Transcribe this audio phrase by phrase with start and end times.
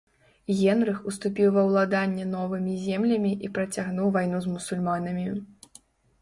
[0.59, 5.29] Генрых уступіў ва ўладанне новымі землямі і працягнуў вайну з мусульманамі.